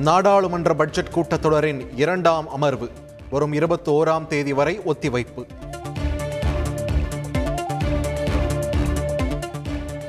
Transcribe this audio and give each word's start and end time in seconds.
நாடாளுமன்ற 0.00 0.74
பட்ஜெட் 0.74 1.12
கூட்டத்தொடரின் 1.14 1.88
இரண்டாம் 1.96 2.48
அமர்வு 2.48 2.90
வரும் 3.30 3.52
இருபத்தி 3.52 3.92
ஓராம் 3.92 4.26
தேதி 4.26 4.52
வரை 4.52 4.80
ஒத்திவைப்பு. 4.86 5.46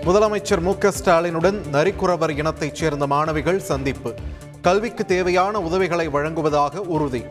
முதலமைச்சர் 0.06 0.62
மு 0.62 0.78
க 0.78 0.92
ஸ்டாலினுடன் 0.92 1.62
நரிக்குறவர் 1.72 2.38
இனத்தைச் 2.38 2.76
சேர்ந்த 2.76 3.08
மாணவிகள் 3.08 3.60
சந்திப்பு. 3.60 4.14
கல்விக்கு 4.62 5.06
தேவையான 5.06 5.62
உதவிகளை 5.62 6.08
வழங்குவதாக 6.08 6.82
உறுதி. 6.82 7.24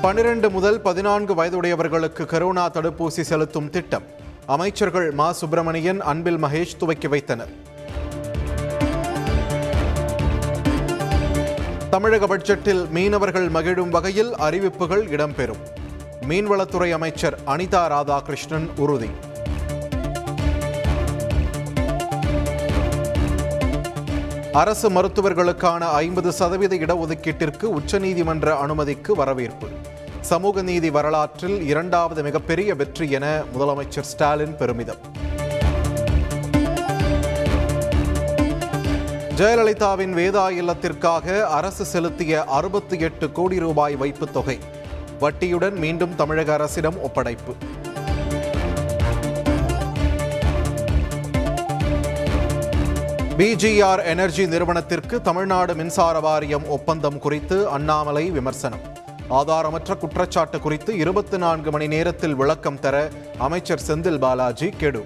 பனிரெண்டு 0.00 0.50
முதல் 0.50 0.80
பதினான்கு 0.80 1.34
வயதுடையவர்களுக்கு 1.34 2.24
கரோனா 2.24 2.68
தடுப்பூசி 2.70 3.20
செலுத்தும் 3.20 3.70
திட்டம். 3.70 4.24
அமைச்சர்கள் 4.46 5.10
மா. 5.10 5.32
சுப்பிரமணியன் 5.32 6.00
அன்பில் 6.00 6.44
மகேஷ் 6.44 6.76
துவக்கி 6.78 7.08
வைத்தனர். 7.08 7.48
தமிழக 11.90 12.36
பட்ஜெட்டில் 12.36 12.88
மீனவர்கள் 12.88 13.48
மகிழும் 13.48 13.90
வகையில் 13.90 14.34
அறிவிப்புகள் 14.34 15.06
இடம்பெறும். 15.06 15.62
மீன்வளத்துறை 16.28 16.90
அமைச்சர் 16.90 17.38
அனிதா 17.46 17.82
ராதாகிருஷ்ணன் 17.86 18.68
உறுதி. 18.76 19.10
அரசு 24.52 24.90
மருத்துவர்களுக்கான 24.90 25.78
ஐம்பது 25.78 26.32
சதவீத 26.32 26.76
இடஒதுக்கீட்டிற்கு 26.76 27.62
உச்சநீதிமன்ற 27.62 28.58
அனுமதிக்கு 28.58 29.14
வரவேற்பு. 29.14 29.68
சமூக 30.26 30.62
நீதி 30.62 30.90
வரலாற்றில் 30.90 31.66
இரண்டாவது 31.66 32.22
மிகப்பெரிய 32.22 32.74
வெற்றி 32.74 33.10
என 33.10 33.42
முதலமைச்சர் 33.58 34.00
ஸ்டாலின் 34.00 34.56
பெருமிதம். 34.56 34.96
ஜெயலலிதாவின் 39.36 40.12
வேதா 40.12 40.50
இல்லத்திற்காக 40.50 41.46
அரசு 41.46 41.84
செலுத்திய 41.84 42.44
அறுபத்தி 42.44 42.98
எட்டு 42.98 43.32
கோடி 43.32 43.58
ரூபாய் 43.58 43.96
வைப்புத் 43.96 44.32
தொகை. 44.32 44.58
வட்டியுடன் 45.20 45.74
மீண்டும் 45.74 46.14
தமிழக 46.14 46.52
அரசிடம் 46.52 46.94
ஒப்படைப்பு. 47.02 47.54
பிஜிஆர் 53.38 54.04
எனர்ஜி 54.04 54.46
நிறுவனத்திற்கு 54.46 55.22
தமிழ்நாடு 55.22 55.74
மின்சார 55.74 56.20
வாரியம் 56.20 56.68
ஒப்பந்தம் 56.68 57.18
குறித்து 57.18 57.68
அண்ணாமலை 57.68 58.30
விமர்சனம். 58.30 59.04
ஆதாரமற்ற 59.30 59.96
குற்றச்சாட்டு 59.96 60.60
குறித்து 60.60 60.96
இருபத்தி 60.96 61.38
நான்கு 61.38 61.70
மணி 61.70 61.86
நேரத்தில் 61.86 62.34
விளக்கம் 62.34 62.80
தர 62.80 63.08
அமைச்சர் 63.38 63.82
செந்தில் 63.86 64.18
பாலாஜி 64.18 64.68
கெடு. 64.68 65.04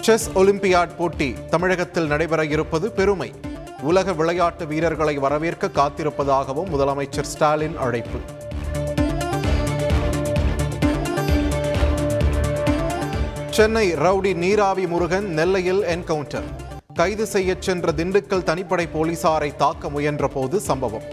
செஸ் 0.00 0.30
ஒலிம்பியாட் 0.34 0.96
போட்டி 0.96 1.34
தமிழகத்தில் 1.50 2.06
நடைபெற 2.06 2.44
இருப்பது 2.44 2.90
பெருமை. 2.90 3.32
உலக 3.82 4.12
விளையாட்டு 4.12 4.66
வீரர்களை 4.66 5.18
வரவேற்க 5.18 5.66
காத்திருப்பதாகவும் 5.66 6.70
முதலமைச்சர் 6.70 7.22
ஸ்டாலின் 7.22 7.76
அழைப்பு. 7.76 8.18
சென்னை 13.50 13.94
ரவுடி 13.94 14.34
நீராவி 14.34 14.86
முருகன் 14.86 15.26
நெல்லையில் 15.26 15.82
என்கவுண்டர். 15.82 16.68
கைது 17.00 17.26
செய்யச் 17.26 17.62
சென்ற 17.62 17.92
திண்டுக்கல் 17.92 18.46
தனிப்படை 18.48 18.84
போலீசாரை 18.94 19.56
தாக்க 19.56 19.88
முயன்ற 19.88 20.28
போது 20.28 20.60
சம்பவம். 20.60 21.06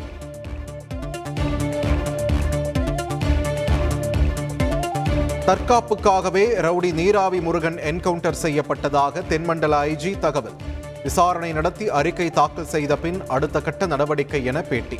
தற்காப்புக்காகவே 5.47 6.43
ரவுடி 6.65 6.93
நீராவி 6.93 7.39
முருகன் 7.41 7.77
என்கவுண்டர் 7.77 8.39
செய்யப்பட்டதாக 8.43 9.23
தென்மண்டல 9.27 9.85
ஐஜி 9.85 10.19
தகவல். 10.19 10.57
விசாரணை 11.03 11.53
நடத்தி 11.53 11.89
அறிக்கை 11.89 12.29
தாக்கல் 12.29 12.71
செய்த 12.73 12.95
பின் 12.95 13.27
அடுத்த 13.27 13.61
கட்ட 13.61 13.85
நடவடிக்கை 13.85 14.45
என 14.45 14.61
பேட்டி. 14.61 14.99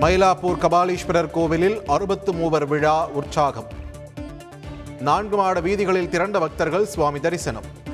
மயிலாப்பூர் 0.00 0.60
கபாலீஸ்வரர் 0.64 1.30
கோவிலில் 1.30 1.80
அறுபத்து 1.86 2.32
மூவர் 2.32 2.66
விழா 2.66 3.06
உற்சாகம். 3.06 3.86
நான்கு 5.00 5.36
மாட 5.36 5.60
வீதிகளில் 5.60 6.08
திரண்ட 6.08 6.38
பக்தர்கள் 6.38 6.86
சுவாமி 6.86 7.20
தரிசனம். 7.20 7.86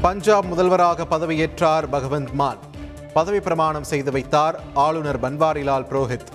பஞ்சாப் 0.00 0.44
முதல்வராக 0.44 1.06
பதவியேற்றார் 1.10 1.84
பகவந்த் 1.92 2.32
மான். 2.32 2.58
பதவி 3.14 3.40
பிரமாணம் 3.40 3.84
செய்து 3.84 4.12
வைத்தார் 4.12 4.60
ஆளுநர் 4.74 5.20
பன்வாரிலால் 5.20 5.86
புரோஹித். 5.90 6.33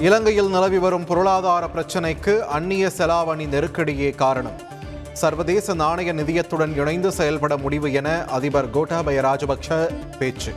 இலங்கையில் 0.00 0.48
நிலவி 0.48 0.78
வரும் 0.78 1.04
பொருளாதார 1.04 1.68
பிரச்சினைக்கு 1.74 2.38
அந்நிய 2.38 2.90
செலாவணி 2.98 3.48
நெருக்கடியே 3.48 4.10
காரணம். 4.10 4.60
சர்வதேச 5.12 5.74
நாணய 5.74 6.12
நிதியத்துடன் 6.14 6.76
இணைந்து 6.76 7.12
செயல்பட 7.12 7.56
முடிவு 7.56 7.92
என 7.92 8.24
அதிபர் 8.24 8.70
கோட்டாபய 8.70 9.20
ராஜபக்ஷ 9.20 9.88
பேச்சு. 10.18 10.52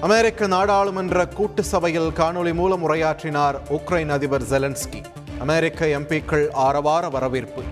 அமெரிக்க 0.00 0.46
நாடாளுமன்ற 0.46 1.26
கூட்டு 1.26 1.64
சபையில் 1.64 2.10
காணொலி 2.16 2.54
மூலம் 2.54 2.88
உரையாற்றினார் 2.88 3.58
உக்ரைன் 3.70 4.08
அதிபர் 4.08 4.42
ஜெலன்ஸ்கி 4.42 5.02
அமெரிக்க 5.38 5.86
எம்பிக்கள் 5.86 6.46
ஆரவார 6.52 7.08
வரவேற்பு. 7.08 7.62